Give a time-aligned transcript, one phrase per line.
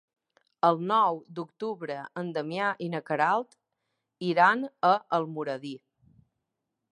[0.67, 3.55] El nou d'octubre en Damià i na Queralt
[4.31, 5.77] iran a Almoradí.